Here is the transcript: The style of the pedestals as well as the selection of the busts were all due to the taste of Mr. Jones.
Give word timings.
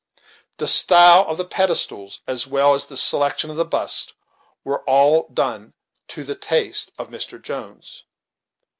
The 0.57 0.67
style 0.67 1.27
of 1.27 1.37
the 1.37 1.45
pedestals 1.45 2.21
as 2.25 2.47
well 2.47 2.73
as 2.73 2.87
the 2.87 2.97
selection 2.97 3.51
of 3.51 3.55
the 3.55 3.63
busts 3.65 4.13
were 4.63 4.81
all 4.89 5.29
due 5.31 5.73
to 6.07 6.23
the 6.23 6.33
taste 6.35 6.91
of 6.97 7.11
Mr. 7.11 7.39
Jones. 7.39 8.03